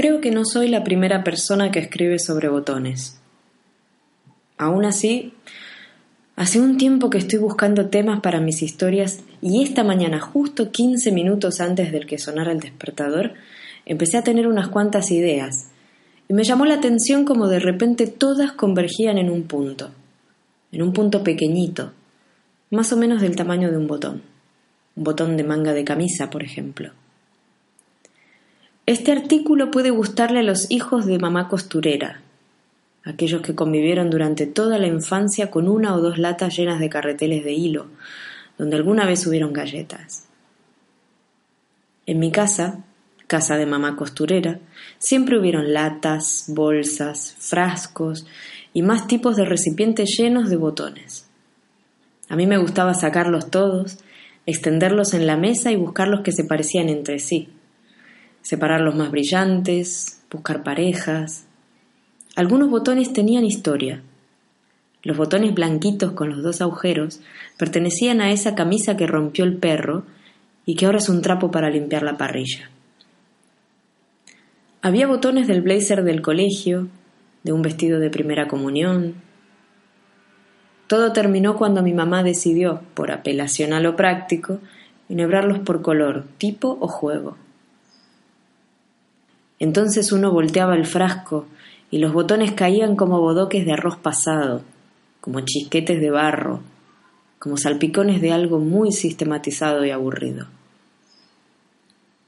Creo 0.00 0.22
que 0.22 0.30
no 0.30 0.46
soy 0.46 0.68
la 0.68 0.82
primera 0.82 1.22
persona 1.24 1.70
que 1.70 1.78
escribe 1.78 2.18
sobre 2.18 2.48
botones. 2.48 3.20
Aún 4.56 4.86
así, 4.86 5.34
hace 6.36 6.58
un 6.58 6.78
tiempo 6.78 7.10
que 7.10 7.18
estoy 7.18 7.38
buscando 7.38 7.90
temas 7.90 8.20
para 8.20 8.40
mis 8.40 8.62
historias 8.62 9.20
y 9.42 9.62
esta 9.62 9.84
mañana, 9.84 10.18
justo 10.18 10.70
15 10.70 11.12
minutos 11.12 11.60
antes 11.60 11.92
del 11.92 12.06
que 12.06 12.16
sonara 12.16 12.52
el 12.52 12.60
despertador, 12.60 13.34
empecé 13.84 14.16
a 14.16 14.24
tener 14.24 14.46
unas 14.46 14.68
cuantas 14.68 15.10
ideas 15.10 15.68
y 16.30 16.32
me 16.32 16.44
llamó 16.44 16.64
la 16.64 16.76
atención 16.76 17.26
como 17.26 17.48
de 17.48 17.58
repente 17.58 18.06
todas 18.06 18.52
convergían 18.52 19.18
en 19.18 19.28
un 19.28 19.42
punto, 19.42 19.90
en 20.72 20.80
un 20.80 20.94
punto 20.94 21.22
pequeñito, 21.22 21.92
más 22.70 22.90
o 22.94 22.96
menos 22.96 23.20
del 23.20 23.36
tamaño 23.36 23.70
de 23.70 23.76
un 23.76 23.86
botón, 23.86 24.22
un 24.96 25.04
botón 25.04 25.36
de 25.36 25.44
manga 25.44 25.74
de 25.74 25.84
camisa, 25.84 26.30
por 26.30 26.42
ejemplo. 26.42 26.92
Este 28.86 29.12
artículo 29.12 29.70
puede 29.70 29.90
gustarle 29.90 30.40
a 30.40 30.42
los 30.42 30.70
hijos 30.70 31.06
de 31.06 31.18
mamá 31.18 31.48
costurera, 31.48 32.22
aquellos 33.04 33.42
que 33.42 33.54
convivieron 33.54 34.10
durante 34.10 34.46
toda 34.46 34.78
la 34.78 34.86
infancia 34.86 35.50
con 35.50 35.68
una 35.68 35.94
o 35.94 36.00
dos 36.00 36.18
latas 36.18 36.56
llenas 36.56 36.80
de 36.80 36.88
carreteles 36.88 37.44
de 37.44 37.52
hilo, 37.52 37.86
donde 38.58 38.76
alguna 38.76 39.06
vez 39.06 39.26
hubieron 39.26 39.52
galletas. 39.52 40.26
En 42.06 42.18
mi 42.18 42.32
casa, 42.32 42.82
casa 43.26 43.56
de 43.58 43.66
mamá 43.66 43.96
costurera, 43.96 44.58
siempre 44.98 45.38
hubieron 45.38 45.72
latas, 45.72 46.46
bolsas, 46.48 47.36
frascos 47.38 48.26
y 48.72 48.82
más 48.82 49.06
tipos 49.06 49.36
de 49.36 49.44
recipientes 49.44 50.16
llenos 50.18 50.48
de 50.48 50.56
botones. 50.56 51.28
A 52.28 52.34
mí 52.34 52.46
me 52.46 52.58
gustaba 52.58 52.94
sacarlos 52.94 53.50
todos, 53.50 53.98
extenderlos 54.46 55.14
en 55.14 55.26
la 55.26 55.36
mesa 55.36 55.70
y 55.70 55.76
buscar 55.76 56.08
los 56.08 56.22
que 56.22 56.32
se 56.32 56.44
parecían 56.44 56.88
entre 56.88 57.18
sí 57.18 57.50
separar 58.42 58.80
los 58.80 58.94
más 58.94 59.10
brillantes, 59.10 60.22
buscar 60.30 60.62
parejas. 60.62 61.46
Algunos 62.36 62.70
botones 62.70 63.12
tenían 63.12 63.44
historia. 63.44 64.02
Los 65.02 65.16
botones 65.16 65.54
blanquitos 65.54 66.12
con 66.12 66.30
los 66.30 66.42
dos 66.42 66.60
agujeros 66.60 67.20
pertenecían 67.58 68.20
a 68.20 68.32
esa 68.32 68.54
camisa 68.54 68.96
que 68.96 69.06
rompió 69.06 69.44
el 69.44 69.56
perro 69.56 70.04
y 70.66 70.74
que 70.74 70.86
ahora 70.86 70.98
es 70.98 71.08
un 71.08 71.22
trapo 71.22 71.50
para 71.50 71.70
limpiar 71.70 72.02
la 72.02 72.16
parrilla. 72.16 72.70
Había 74.82 75.06
botones 75.06 75.46
del 75.46 75.62
blazer 75.62 76.04
del 76.04 76.22
colegio, 76.22 76.88
de 77.42 77.52
un 77.52 77.62
vestido 77.62 77.98
de 78.00 78.10
primera 78.10 78.48
comunión. 78.48 79.14
Todo 80.86 81.12
terminó 81.12 81.56
cuando 81.56 81.82
mi 81.82 81.92
mamá 81.92 82.22
decidió, 82.22 82.80
por 82.94 83.10
apelación 83.10 83.72
a 83.72 83.80
lo 83.80 83.96
práctico, 83.96 84.60
enhebrarlos 85.08 85.58
por 85.60 85.82
color, 85.82 86.24
tipo 86.38 86.78
o 86.80 86.88
juego. 86.88 87.36
Entonces 89.60 90.10
uno 90.10 90.32
volteaba 90.32 90.74
el 90.74 90.86
frasco 90.86 91.46
y 91.90 91.98
los 91.98 92.12
botones 92.12 92.52
caían 92.52 92.96
como 92.96 93.20
bodoques 93.20 93.64
de 93.64 93.72
arroz 93.72 93.96
pasado, 93.96 94.62
como 95.20 95.42
chisquetes 95.42 96.00
de 96.00 96.10
barro, 96.10 96.60
como 97.38 97.56
salpicones 97.56 98.20
de 98.20 98.32
algo 98.32 98.58
muy 98.58 98.90
sistematizado 98.90 99.84
y 99.84 99.90
aburrido. 99.90 100.46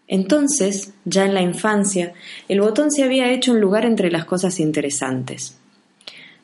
Entonces, 0.09 0.93
ya 1.07 1.25
en 1.25 1.33
la 1.33 1.41
infancia, 1.43 2.13
el 2.49 2.61
botón 2.61 2.91
se 2.91 3.03
había 3.03 3.33
hecho 3.33 3.53
un 3.53 3.61
lugar 3.61 3.87
entre 3.87 4.11
las 4.11 4.27
cosas 4.27 4.61
interesantes. 4.61 5.59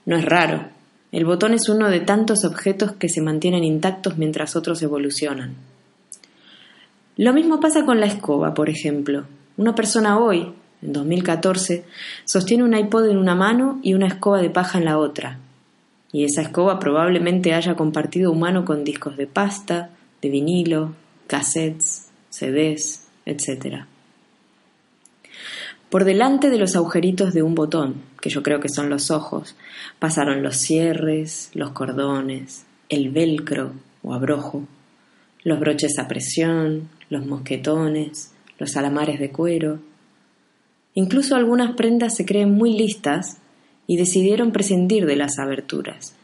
No 0.06 0.16
es 0.16 0.24
raro, 0.24 0.68
el 1.12 1.26
botón 1.26 1.52
es 1.52 1.68
uno 1.68 1.90
de 1.90 2.00
tantos 2.00 2.44
objetos 2.44 2.92
que 2.92 3.10
se 3.10 3.20
mantienen 3.20 3.64
intactos 3.64 4.16
mientras 4.16 4.56
otros 4.56 4.82
evolucionan. 4.82 5.54
Lo 7.16 7.32
mismo 7.32 7.60
pasa 7.60 7.84
con 7.84 8.00
la 8.00 8.06
escoba, 8.06 8.54
por 8.54 8.70
ejemplo. 8.70 9.24
Una 9.56 9.74
persona 9.74 10.18
hoy, 10.18 10.54
en 10.82 10.92
2014, 10.92 11.84
sostiene 12.24 12.64
un 12.64 12.76
iPod 12.76 13.08
en 13.08 13.18
una 13.18 13.34
mano 13.34 13.80
y 13.82 13.94
una 13.94 14.06
escoba 14.06 14.40
de 14.40 14.50
paja 14.50 14.78
en 14.78 14.84
la 14.84 14.98
otra. 14.98 15.38
Y 16.12 16.24
esa 16.24 16.42
escoba 16.42 16.78
probablemente 16.78 17.52
haya 17.52 17.74
compartido 17.74 18.32
humano 18.32 18.64
con 18.64 18.84
discos 18.84 19.16
de 19.16 19.26
pasta, 19.26 19.90
de 20.22 20.30
vinilo, 20.30 20.94
cassettes, 21.26 22.08
CDs, 22.30 23.06
etc. 23.26 23.84
Por 25.90 26.04
delante 26.04 26.50
de 26.50 26.58
los 26.58 26.76
agujeritos 26.76 27.34
de 27.34 27.42
un 27.42 27.54
botón, 27.54 28.02
que 28.20 28.30
yo 28.30 28.42
creo 28.42 28.60
que 28.60 28.68
son 28.68 28.90
los 28.90 29.10
ojos, 29.10 29.56
pasaron 29.98 30.42
los 30.42 30.56
cierres, 30.56 31.50
los 31.54 31.70
cordones, 31.70 32.66
el 32.88 33.10
velcro 33.10 33.72
o 34.02 34.14
abrojo, 34.14 34.64
los 35.44 35.60
broches 35.60 35.98
a 35.98 36.08
presión, 36.08 36.88
los 37.10 37.26
mosquetones, 37.26 38.32
los 38.58 38.76
alamares 38.76 39.18
de 39.18 39.30
cuero, 39.30 39.78
Incluso 40.94 41.36
algunas 41.36 41.74
prendas 41.76 42.16
se 42.16 42.24
creen 42.24 42.52
muy 42.52 42.76
listas 42.76 43.38
y 43.86 43.96
decidieron 43.96 44.52
prescindir 44.52 45.06
de 45.06 45.16
las 45.16 45.38
aberturas. 45.38 46.14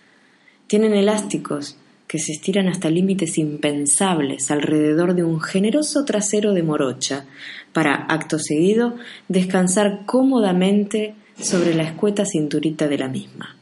Tienen 0.66 0.94
elásticos 0.94 1.76
que 2.06 2.18
se 2.18 2.32
estiran 2.32 2.68
hasta 2.68 2.90
límites 2.90 3.38
impensables 3.38 4.50
alrededor 4.50 5.14
de 5.14 5.24
un 5.24 5.40
generoso 5.40 6.04
trasero 6.04 6.52
de 6.52 6.62
morocha, 6.62 7.26
para, 7.72 7.94
acto 7.94 8.38
seguido, 8.38 8.94
descansar 9.28 10.06
cómodamente 10.06 11.14
sobre 11.40 11.74
la 11.74 11.82
escueta 11.82 12.24
cinturita 12.24 12.86
de 12.88 12.98
la 12.98 13.08
misma. 13.08 13.56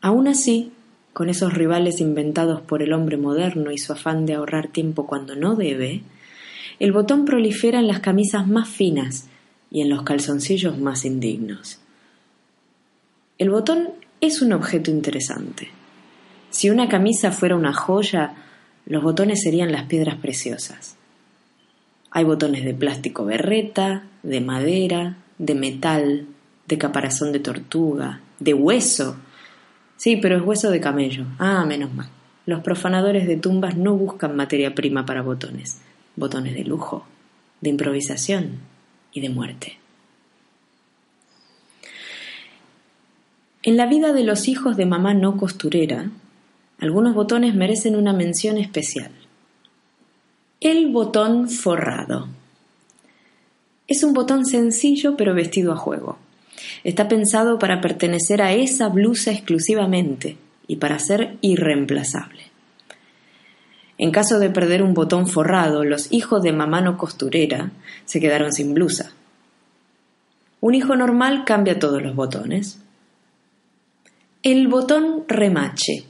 Aún 0.00 0.28
así, 0.28 0.72
con 1.12 1.28
esos 1.28 1.52
rivales 1.52 2.00
inventados 2.00 2.60
por 2.60 2.82
el 2.82 2.92
hombre 2.92 3.16
moderno 3.16 3.72
y 3.72 3.78
su 3.78 3.92
afán 3.92 4.24
de 4.24 4.34
ahorrar 4.34 4.68
tiempo 4.68 5.06
cuando 5.06 5.34
no 5.34 5.56
debe, 5.56 6.02
el 6.80 6.92
botón 6.92 7.24
prolifera 7.24 7.80
en 7.80 7.88
las 7.88 8.00
camisas 8.00 8.46
más 8.46 8.68
finas 8.68 9.26
y 9.70 9.80
en 9.80 9.90
los 9.90 10.02
calzoncillos 10.02 10.78
más 10.78 11.04
indignos. 11.04 11.78
El 13.36 13.50
botón 13.50 13.90
es 14.20 14.42
un 14.42 14.52
objeto 14.52 14.90
interesante. 14.90 15.68
Si 16.50 16.70
una 16.70 16.88
camisa 16.88 17.32
fuera 17.32 17.56
una 17.56 17.72
joya, 17.72 18.34
los 18.86 19.02
botones 19.02 19.42
serían 19.42 19.72
las 19.72 19.84
piedras 19.84 20.16
preciosas. 20.16 20.96
Hay 22.10 22.24
botones 22.24 22.64
de 22.64 22.74
plástico 22.74 23.24
berreta, 23.24 24.04
de 24.22 24.40
madera, 24.40 25.16
de 25.38 25.54
metal, 25.54 26.26
de 26.66 26.78
caparazón 26.78 27.32
de 27.32 27.40
tortuga, 27.40 28.20
de 28.38 28.54
hueso. 28.54 29.16
Sí, 29.96 30.16
pero 30.16 30.36
es 30.36 30.42
hueso 30.42 30.70
de 30.70 30.80
camello. 30.80 31.26
Ah, 31.38 31.64
menos 31.66 31.92
mal. 31.92 32.08
Los 32.46 32.60
profanadores 32.62 33.26
de 33.26 33.36
tumbas 33.36 33.76
no 33.76 33.94
buscan 33.94 34.36
materia 34.36 34.74
prima 34.74 35.04
para 35.04 35.22
botones 35.22 35.80
botones 36.18 36.54
de 36.54 36.64
lujo, 36.64 37.06
de 37.60 37.70
improvisación 37.70 38.60
y 39.12 39.20
de 39.20 39.28
muerte. 39.30 39.78
En 43.62 43.76
la 43.76 43.86
vida 43.86 44.12
de 44.12 44.24
los 44.24 44.48
hijos 44.48 44.76
de 44.76 44.86
mamá 44.86 45.14
no 45.14 45.36
costurera, 45.36 46.10
algunos 46.78 47.14
botones 47.14 47.54
merecen 47.54 47.96
una 47.96 48.12
mención 48.12 48.56
especial. 48.56 49.10
El 50.60 50.90
botón 50.92 51.48
forrado. 51.48 52.28
Es 53.86 54.04
un 54.04 54.12
botón 54.12 54.46
sencillo 54.46 55.16
pero 55.16 55.34
vestido 55.34 55.72
a 55.72 55.76
juego. 55.76 56.18
Está 56.84 57.08
pensado 57.08 57.58
para 57.58 57.80
pertenecer 57.80 58.42
a 58.42 58.52
esa 58.52 58.88
blusa 58.88 59.32
exclusivamente 59.32 60.36
y 60.66 60.76
para 60.76 60.98
ser 60.98 61.36
irreemplazable. 61.40 62.47
En 63.98 64.12
caso 64.12 64.38
de 64.38 64.48
perder 64.48 64.84
un 64.84 64.94
botón 64.94 65.26
forrado, 65.26 65.84
los 65.84 66.12
hijos 66.12 66.40
de 66.42 66.52
mamá 66.52 66.80
no 66.80 66.96
costurera 66.96 67.72
se 68.04 68.20
quedaron 68.20 68.52
sin 68.52 68.72
blusa. 68.72 69.10
Un 70.60 70.76
hijo 70.76 70.94
normal 70.94 71.44
cambia 71.44 71.80
todos 71.80 72.00
los 72.00 72.14
botones. 72.14 72.80
El 74.44 74.68
botón 74.68 75.24
remache. 75.26 76.04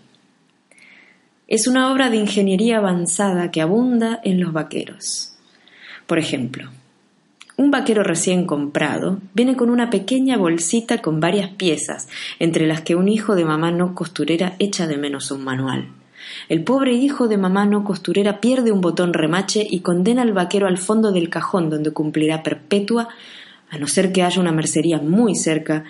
Es 1.46 1.66
una 1.66 1.90
obra 1.90 2.10
de 2.10 2.18
ingeniería 2.18 2.76
avanzada 2.76 3.50
que 3.50 3.62
abunda 3.62 4.20
en 4.22 4.38
los 4.38 4.52
vaqueros. 4.52 5.34
Por 6.06 6.18
ejemplo, 6.18 6.68
un 7.56 7.70
vaquero 7.70 8.02
recién 8.02 8.44
comprado 8.44 9.18
viene 9.32 9.56
con 9.56 9.70
una 9.70 9.88
pequeña 9.88 10.36
bolsita 10.36 11.00
con 11.00 11.20
varias 11.20 11.50
piezas, 11.52 12.08
entre 12.38 12.66
las 12.66 12.82
que 12.82 12.94
un 12.94 13.08
hijo 13.08 13.34
de 13.34 13.46
mamá 13.46 13.70
no 13.70 13.94
costurera 13.94 14.56
echa 14.58 14.86
de 14.86 14.98
menos 14.98 15.30
un 15.30 15.42
manual 15.42 15.88
el 16.48 16.62
pobre 16.64 16.92
hijo 16.92 17.28
de 17.28 17.36
mamá 17.36 17.66
no 17.66 17.84
costurera 17.84 18.40
pierde 18.40 18.72
un 18.72 18.80
botón 18.80 19.12
remache 19.12 19.66
y 19.68 19.80
condena 19.80 20.22
al 20.22 20.32
vaquero 20.32 20.66
al 20.66 20.78
fondo 20.78 21.12
del 21.12 21.30
cajón 21.30 21.70
donde 21.70 21.92
cumplirá 21.92 22.42
perpetua, 22.42 23.08
a 23.70 23.78
no 23.78 23.86
ser 23.86 24.12
que 24.12 24.22
haya 24.22 24.40
una 24.40 24.52
mercería 24.52 24.98
muy 24.98 25.34
cerca, 25.34 25.84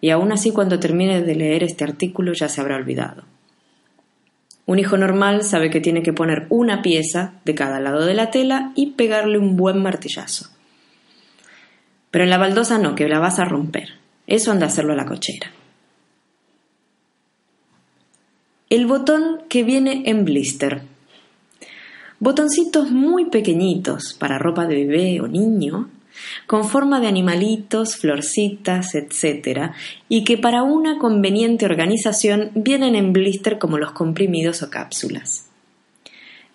y 0.00 0.10
aún 0.10 0.32
así 0.32 0.52
cuando 0.52 0.78
termine 0.78 1.22
de 1.22 1.34
leer 1.34 1.62
este 1.64 1.84
artículo 1.84 2.32
ya 2.32 2.48
se 2.48 2.60
habrá 2.60 2.76
olvidado. 2.76 3.24
Un 4.66 4.78
hijo 4.78 4.96
normal 4.98 5.44
sabe 5.44 5.70
que 5.70 5.80
tiene 5.80 6.02
que 6.02 6.12
poner 6.12 6.46
una 6.50 6.82
pieza 6.82 7.32
de 7.44 7.54
cada 7.54 7.80
lado 7.80 8.04
de 8.04 8.14
la 8.14 8.30
tela 8.30 8.72
y 8.74 8.92
pegarle 8.92 9.38
un 9.38 9.56
buen 9.56 9.82
martillazo. 9.82 10.50
Pero 12.10 12.24
en 12.24 12.30
la 12.30 12.38
baldosa 12.38 12.78
no, 12.78 12.94
que 12.94 13.08
la 13.08 13.18
vas 13.18 13.38
a 13.38 13.46
romper. 13.46 13.94
Eso 14.26 14.52
anda 14.52 14.66
a 14.66 14.68
hacerlo 14.68 14.92
a 14.92 14.96
la 14.96 15.06
cochera. 15.06 15.50
El 18.70 18.84
botón 18.84 19.40
que 19.48 19.62
viene 19.62 20.02
en 20.04 20.26
blister. 20.26 20.82
Botoncitos 22.18 22.90
muy 22.90 23.30
pequeñitos 23.30 24.12
para 24.12 24.38
ropa 24.38 24.66
de 24.66 24.84
bebé 24.84 25.22
o 25.22 25.26
niño, 25.26 25.88
con 26.46 26.68
forma 26.68 27.00
de 27.00 27.06
animalitos, 27.06 27.96
florcitas, 27.96 28.94
etc., 28.94 29.70
y 30.10 30.22
que 30.24 30.36
para 30.36 30.64
una 30.64 30.98
conveniente 30.98 31.64
organización 31.64 32.50
vienen 32.54 32.94
en 32.94 33.14
blister 33.14 33.58
como 33.58 33.78
los 33.78 33.92
comprimidos 33.92 34.62
o 34.62 34.68
cápsulas. 34.68 35.46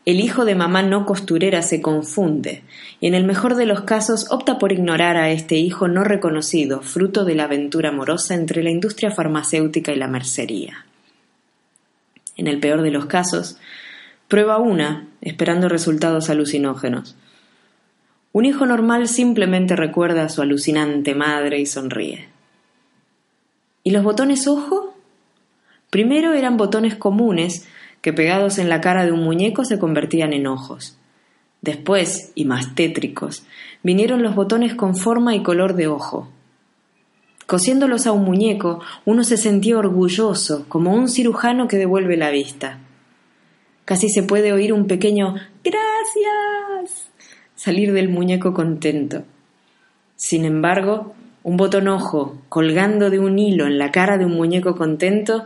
El 0.05 0.19
hijo 0.19 0.45
de 0.45 0.53
mamá 0.53 0.83
no 0.83 1.07
costurera 1.07 1.63
se 1.63 1.81
confunde 1.81 2.61
y 3.01 3.07
en 3.07 3.15
el 3.15 3.23
mejor 3.23 3.55
de 3.55 3.65
los 3.65 3.85
casos 3.85 4.27
opta 4.29 4.59
por 4.59 4.71
ignorar 4.71 5.17
a 5.17 5.31
este 5.31 5.55
hijo 5.55 5.87
no 5.87 6.03
reconocido, 6.03 6.83
fruto 6.83 7.25
de 7.25 7.33
la 7.33 7.45
aventura 7.45 7.89
amorosa 7.89 8.35
entre 8.35 8.61
la 8.61 8.69
industria 8.69 9.09
farmacéutica 9.09 9.91
y 9.93 9.95
la 9.95 10.07
mercería 10.07 10.85
en 12.37 12.47
el 12.47 12.59
peor 12.59 12.81
de 12.81 12.91
los 12.91 13.05
casos, 13.05 13.57
prueba 14.27 14.57
una, 14.57 15.07
esperando 15.21 15.69
resultados 15.69 16.29
alucinógenos. 16.29 17.15
Un 18.31 18.45
hijo 18.45 18.65
normal 18.65 19.07
simplemente 19.07 19.75
recuerda 19.75 20.23
a 20.23 20.29
su 20.29 20.41
alucinante 20.41 21.13
madre 21.13 21.59
y 21.59 21.65
sonríe. 21.65 22.29
¿Y 23.83 23.91
los 23.91 24.03
botones 24.03 24.47
ojo? 24.47 24.95
Primero 25.89 26.33
eran 26.33 26.57
botones 26.57 26.95
comunes 26.95 27.67
que 28.01 28.13
pegados 28.13 28.57
en 28.57 28.69
la 28.69 28.81
cara 28.81 29.05
de 29.05 29.11
un 29.11 29.23
muñeco 29.23 29.65
se 29.65 29.77
convertían 29.77 30.33
en 30.33 30.47
ojos. 30.47 30.97
Después, 31.61 32.31
y 32.35 32.45
más 32.45 32.75
tétricos, 32.75 33.45
vinieron 33.83 34.23
los 34.23 34.35
botones 34.35 34.73
con 34.73 34.95
forma 34.95 35.35
y 35.35 35.43
color 35.43 35.75
de 35.75 35.87
ojo, 35.87 36.29
Cosiéndolos 37.53 38.07
a 38.07 38.11
un 38.13 38.23
muñeco, 38.23 38.79
uno 39.05 39.23
se 39.23 39.37
sentía 39.37 39.77
orgulloso, 39.77 40.65
como 40.69 40.91
un 40.91 41.07
cirujano 41.07 41.67
que 41.67 41.77
devuelve 41.77 42.17
la 42.17 42.31
vista. 42.31 42.79
Casi 43.85 44.09
se 44.09 44.23
puede 44.23 44.51
oír 44.51 44.73
un 44.73 44.87
pequeño 44.87 45.35
gracias 45.63 47.11
salir 47.53 47.93
del 47.93 48.09
muñeco 48.09 48.55
contento. 48.55 49.21
Sin 50.15 50.45
embargo, 50.45 51.13
un 51.43 51.55
botón 51.55 51.89
ojo 51.89 52.41
colgando 52.49 53.11
de 53.11 53.19
un 53.19 53.37
hilo 53.37 53.67
en 53.67 53.77
la 53.77 53.91
cara 53.91 54.17
de 54.17 54.25
un 54.25 54.33
muñeco 54.33 54.75
contento, 54.75 55.45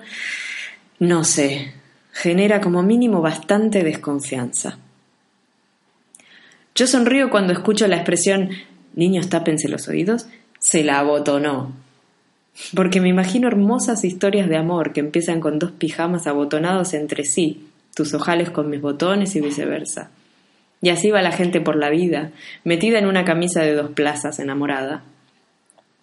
no 0.99 1.25
sé, 1.25 1.73
genera 2.13 2.61
como 2.61 2.83
mínimo 2.83 3.21
bastante 3.21 3.83
desconfianza. 3.83 4.79
Yo 6.73 6.87
sonrío 6.87 7.29
cuando 7.29 7.51
escucho 7.51 7.85
la 7.85 7.97
expresión 7.97 8.51
niños 8.95 9.27
tápense 9.27 9.67
los 9.67 9.89
oídos, 9.89 10.29
se 10.57 10.85
la 10.85 10.99
abotonó, 10.99 11.73
porque 12.75 13.01
me 13.01 13.09
imagino 13.09 13.47
hermosas 13.47 14.03
historias 14.03 14.49
de 14.49 14.57
amor 14.57 14.93
que 14.93 14.99
empiezan 14.99 15.39
con 15.39 15.59
dos 15.59 15.71
pijamas 15.71 16.27
abotonados 16.27 16.93
entre 16.93 17.23
sí, 17.23 17.67
tus 17.95 18.13
ojales 18.13 18.49
con 18.49 18.69
mis 18.69 18.81
botones 18.81 19.35
y 19.35 19.41
viceversa. 19.41 20.09
Y 20.81 20.89
así 20.89 21.09
va 21.09 21.21
la 21.21 21.31
gente 21.31 21.61
por 21.61 21.75
la 21.75 21.89
vida, 21.89 22.31
metida 22.63 22.99
en 22.99 23.07
una 23.07 23.25
camisa 23.25 23.61
de 23.61 23.73
dos 23.73 23.91
plazas 23.91 24.39
enamorada. 24.39 25.03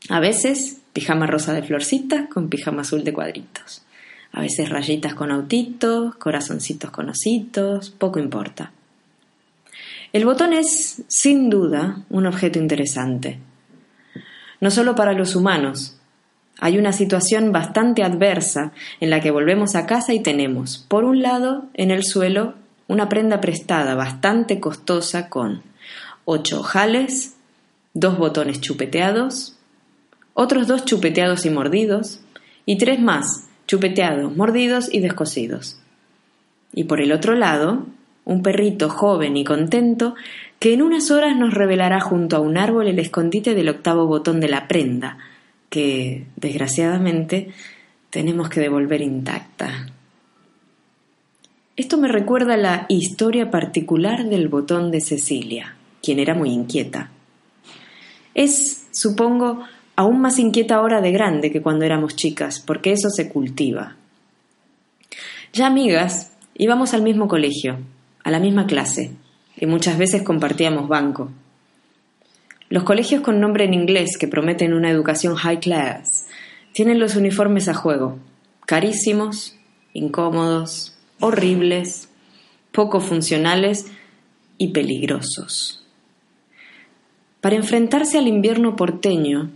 A 0.09 0.21
veces 0.21 0.79
pijama 0.93 1.27
rosa 1.27 1.53
de 1.53 1.63
florcitas 1.63 2.29
con 2.29 2.49
pijama 2.49 2.83
azul 2.83 3.05
de 3.05 3.13
cuadritos. 3.13 3.83
A 4.33 4.41
veces 4.41 4.69
rayitas 4.69 5.15
con 5.15 5.31
autitos, 5.31 6.17
corazoncitos 6.17 6.91
con 6.91 7.09
ositos, 7.09 7.91
poco 7.91 8.19
importa. 8.19 8.73
El 10.13 10.25
botón 10.25 10.53
es, 10.53 11.03
sin 11.09 11.51
duda, 11.51 12.03
un 12.11 12.27
objeto 12.27 12.59
interesante. 12.59 13.39
No 14.61 14.71
solo 14.71 14.95
para 14.95 15.13
los 15.13 15.37
humanos, 15.37 15.94
hay 16.61 16.79
una 16.79 16.93
situación 16.93 17.53
bastante 17.53 18.03
adversa 18.03 18.73
en 19.01 19.11
la 19.11 19.21
que 19.21 19.31
volvemos 19.31 19.75
a 19.75 19.87
casa 19.87 20.13
y 20.15 20.21
tenemos, 20.21 20.79
por 20.89 21.05
un 21.05 21.23
lado, 21.23 21.67
en 21.75 21.91
el 21.91 22.05
suelo, 22.05 22.55
una 22.87 23.09
prenda 23.09 23.41
prestada 23.41 23.95
bastante 23.95 24.61
costosa 24.61 25.29
con 25.29 25.63
ocho 26.25 26.61
ojales, 26.61 27.35
dos 27.93 28.19
botones 28.19 28.61
chupeteados, 28.61 29.57
otros 30.35 30.67
dos 30.67 30.85
chupeteados 30.85 31.47
y 31.47 31.51
mordidos, 31.51 32.21
y 32.67 32.79
tres 32.79 33.01
más, 33.01 33.49
chupeteados, 33.67 34.37
mordidos 34.37 34.93
y 34.93 35.01
descosidos. 35.01 35.79
Y 36.73 36.85
por 36.85 37.01
el 37.01 37.13
otro 37.13 37.35
lado, 37.35 37.87
un 38.25 38.43
perrito 38.43 38.89
joven 38.89 39.37
y 39.37 39.45
contento 39.45 40.15
que 40.59 40.73
en 40.73 40.83
unas 40.83 41.11
horas 41.11 41.37
nos 41.37 41.53
revelará 41.53 42.01
junto 42.01 42.37
a 42.37 42.41
un 42.41 42.57
árbol 42.57 42.89
el 42.89 42.99
escondite 42.99 43.55
del 43.55 43.69
octavo 43.69 44.07
botón 44.07 44.41
de 44.41 44.49
la 44.49 44.67
prenda, 44.67 45.19
que 45.75 46.25
desgraciadamente 46.37 47.49
tenemos 48.09 48.49
que 48.49 48.61
devolver 48.61 49.03
intacta. 49.03 49.89
Esto 51.75 51.99
me 51.99 52.07
recuerda 52.07 52.57
la 52.57 52.87
historia 52.89 53.51
particular 53.51 54.29
del 54.29 54.47
botón 54.47 54.93
de 54.93 55.01
Cecilia, 55.01 55.75
quien 56.01 56.21
era 56.21 56.33
muy 56.33 56.51
inquieta. 56.51 57.11
Es, 58.35 58.87
supongo, 58.93 59.65
aún 59.97 60.21
más 60.21 60.39
inquieta 60.39 60.77
ahora 60.77 61.01
de 61.01 61.11
grande 61.11 61.51
que 61.51 61.61
cuando 61.61 61.85
éramos 61.85 62.15
chicas, 62.15 62.61
porque 62.61 62.93
eso 62.93 63.11
se 63.11 63.29
cultiva. 63.29 63.97
Ya 65.53 65.67
amigas, 65.67 66.31
íbamos 66.55 66.95
al 66.95 67.03
mismo 67.03 67.27
colegio, 67.27 67.79
a 68.23 68.31
la 68.31 68.39
misma 68.39 68.67
clase, 68.69 69.11
y 69.57 69.67
muchas 69.67 69.99
veces 69.99 70.23
compartíamos 70.23 70.87
banco. 70.87 71.33
Los 72.75 72.83
colegios 72.83 73.21
con 73.23 73.39
nombre 73.39 73.67
en 73.67 73.73
inglés 73.73 74.19
que 74.19 74.27
prometen 74.27 74.75
una 74.75 74.91
educación 74.91 75.37
high 75.37 75.61
class 75.61 76.27
tienen 76.73 76.99
los 76.99 77.15
uniformes 77.15 77.69
a 77.69 77.75
juego, 77.75 78.19
carísimos, 78.67 79.57
incómodos, 79.93 80.99
horribles, 81.21 82.09
poco 82.73 82.99
funcionales 82.99 83.87
y 84.59 84.73
peligrosos. 84.73 85.87
Para 87.41 87.55
enfrentarse 87.55 88.19
al 88.19 88.27
invierno 88.27 88.75
porteño, 88.75 89.51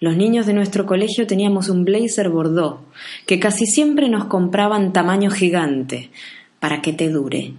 los 0.00 0.16
niños 0.16 0.44
de 0.44 0.54
nuestro 0.54 0.86
colegio 0.86 1.28
teníamos 1.28 1.68
un 1.68 1.84
blazer 1.84 2.30
bordó 2.30 2.84
que 3.28 3.38
casi 3.38 3.64
siempre 3.64 4.08
nos 4.08 4.24
compraban 4.24 4.92
tamaño 4.92 5.30
gigante 5.30 6.10
para 6.58 6.82
que 6.82 6.92
te 6.94 7.10
dure. 7.10 7.52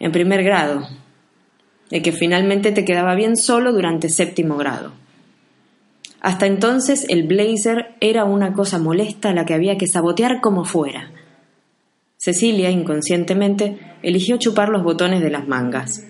En 0.00 0.12
primer 0.12 0.42
grado, 0.44 0.88
de 1.90 2.02
que 2.02 2.12
finalmente 2.12 2.72
te 2.72 2.84
quedaba 2.84 3.14
bien 3.14 3.36
solo 3.36 3.72
durante 3.72 4.08
séptimo 4.08 4.56
grado. 4.56 4.92
Hasta 6.20 6.46
entonces 6.46 7.06
el 7.08 7.26
blazer 7.26 7.94
era 8.00 8.24
una 8.24 8.52
cosa 8.52 8.78
molesta 8.78 9.30
a 9.30 9.34
la 9.34 9.44
que 9.44 9.54
había 9.54 9.78
que 9.78 9.86
sabotear 9.86 10.40
como 10.40 10.64
fuera. 10.64 11.12
Cecilia, 12.16 12.70
inconscientemente, 12.70 13.78
eligió 14.02 14.36
chupar 14.38 14.68
los 14.68 14.82
botones 14.82 15.22
de 15.22 15.30
las 15.30 15.46
mangas. 15.46 16.04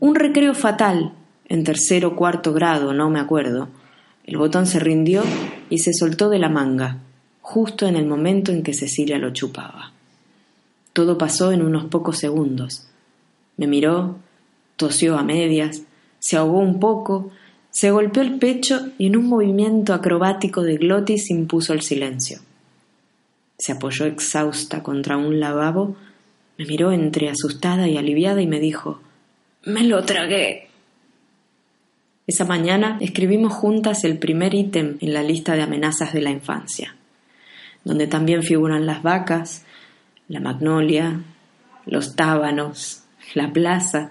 Un 0.00 0.14
recreo 0.14 0.54
fatal, 0.54 1.12
en 1.48 1.64
tercero 1.64 2.08
o 2.08 2.16
cuarto 2.16 2.52
grado, 2.52 2.94
no 2.94 3.10
me 3.10 3.20
acuerdo. 3.20 3.68
El 4.24 4.38
botón 4.38 4.66
se 4.66 4.80
rindió 4.80 5.22
y 5.68 5.78
se 5.78 5.92
soltó 5.92 6.30
de 6.30 6.38
la 6.38 6.48
manga, 6.48 6.98
justo 7.42 7.86
en 7.86 7.96
el 7.96 8.06
momento 8.06 8.50
en 8.50 8.62
que 8.62 8.72
Cecilia 8.72 9.18
lo 9.18 9.30
chupaba. 9.30 9.92
Todo 10.92 11.18
pasó 11.18 11.52
en 11.52 11.62
unos 11.62 11.84
pocos 11.84 12.18
segundos. 12.18 12.88
Me 13.58 13.66
miró, 13.66 14.16
tosió 14.76 15.18
a 15.18 15.22
medias, 15.22 15.82
se 16.18 16.36
ahogó 16.36 16.58
un 16.58 16.80
poco, 16.80 17.30
se 17.70 17.90
golpeó 17.90 18.22
el 18.22 18.38
pecho 18.38 18.88
y 18.98 19.06
en 19.06 19.16
un 19.16 19.26
movimiento 19.26 19.92
acrobático 19.92 20.62
de 20.62 20.76
glotis 20.76 21.30
impuso 21.30 21.72
el 21.72 21.82
silencio. 21.82 22.40
Se 23.58 23.72
apoyó 23.72 24.06
exhausta 24.06 24.82
contra 24.82 25.16
un 25.16 25.40
lavabo, 25.40 25.96
me 26.58 26.66
miró 26.66 26.92
entre 26.92 27.28
asustada 27.28 27.88
y 27.88 27.96
aliviada 27.96 28.40
y 28.40 28.46
me 28.46 28.60
dijo 28.60 29.00
Me 29.64 29.84
lo 29.84 30.04
tragué. 30.04 30.68
Esa 32.26 32.44
mañana 32.44 32.98
escribimos 33.00 33.52
juntas 33.52 34.04
el 34.04 34.18
primer 34.18 34.54
ítem 34.54 34.96
en 35.00 35.14
la 35.14 35.22
lista 35.22 35.54
de 35.54 35.62
amenazas 35.62 36.12
de 36.12 36.22
la 36.22 36.30
infancia, 36.30 36.96
donde 37.84 38.06
también 38.06 38.42
figuran 38.42 38.84
las 38.84 39.02
vacas, 39.02 39.64
la 40.28 40.40
magnolia, 40.40 41.20
los 41.84 42.16
tábanos, 42.16 43.04
la 43.34 43.52
plaza 43.52 44.10